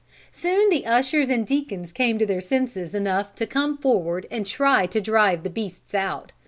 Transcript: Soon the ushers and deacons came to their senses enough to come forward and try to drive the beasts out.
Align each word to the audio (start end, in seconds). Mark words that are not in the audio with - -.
Soon 0.31 0.71
the 0.71 0.87
ushers 0.87 1.29
and 1.29 1.45
deacons 1.45 1.91
came 1.91 2.17
to 2.17 2.25
their 2.25 2.41
senses 2.41 2.95
enough 2.95 3.35
to 3.35 3.45
come 3.45 3.77
forward 3.77 4.25
and 4.31 4.47
try 4.47 4.87
to 4.87 4.99
drive 4.99 5.43
the 5.43 5.49
beasts 5.51 5.93
out. 5.93 6.31